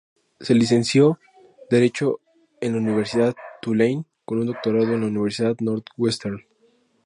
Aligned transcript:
Se 0.39 0.55
licenció 0.55 1.19
derecho 1.69 2.21
en 2.59 2.71
la 2.71 2.79
Universidad 2.79 3.35
Tulane 3.61 4.03
con 4.25 4.39
un 4.39 4.47
doctorado 4.47 4.95
en 4.95 5.01
la 5.01 5.05
Universidad 5.05 5.55
Northwestern. 5.59 6.39